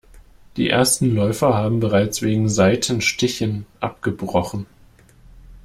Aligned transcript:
Die 0.57 0.71
ersten 0.71 1.13
Läufer 1.13 1.53
haben 1.53 1.79
bereits 1.79 2.23
wegen 2.23 2.49
Seitenstichen 2.49 3.67
abgebrochen. 3.81 4.65